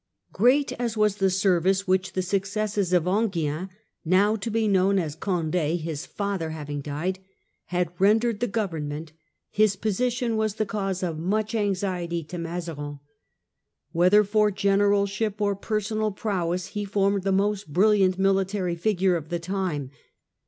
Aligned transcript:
Great 0.33 0.71
as 0.79 0.97
was 0.97 1.17
the 1.17 1.29
service 1.29 1.87
which 1.87 2.13
the 2.13 2.23
successes 2.23 2.91
of 2.91 3.03
Enghien 3.07 3.69
(now 4.03 4.35
to 4.35 4.49
be 4.49 4.67
known 4.67 4.97
as 4.97 5.15
Condd, 5.15 5.53
his 5.77 6.07
father 6.07 6.49
having 6.49 6.79
C 6.79 6.89
\6. 6.89 6.89
nd 6.89 7.19
k 7.69 7.79
ac 7.79 7.89
* 7.97 7.99
ren 7.99 8.19
dered 8.19 8.39
the 8.39 8.47
Government, 8.47 9.11
his 9.51 9.75
posi 9.75 10.07
the7W/7f 10.07 10.11
tion 10.13 10.37
was 10.37 10.55
the 10.55 10.65
cause 10.65 11.03
of 11.03 11.19
much 11.19 11.53
anxiety 11.53 12.23
to 12.23 12.39
Mazarin. 12.39 12.77
tn 12.79 12.87
ait 12.95 12.97
res. 12.97 12.99
Whether 13.91 14.23
for 14.23 14.49
generalship 14.49 15.39
or 15.39 15.55
personal 15.55 16.09
prowess 16.11 16.69
he 16.69 16.83
formed 16.83 17.21
the 17.21 17.31
most 17.31 17.71
brilliant 17.71 18.17
military 18.17 18.73
figure 18.75 19.15
of 19.15 19.29
the 19.29 19.37
time. 19.37 19.91